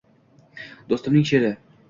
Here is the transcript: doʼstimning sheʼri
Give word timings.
doʼstimning 0.93 1.29
sheʼri 1.33 1.55